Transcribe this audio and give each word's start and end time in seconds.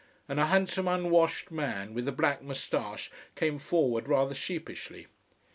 And 0.27 0.39
a 0.39 0.47
handsome, 0.47 0.87
unwashed 0.87 1.51
man 1.51 1.93
with 1.93 2.07
a 2.07 2.11
black 2.11 2.41
moustache 2.41 3.11
came 3.35 3.59
forward 3.59 4.07
rather 4.07 4.33
sheepishly. 4.33 5.05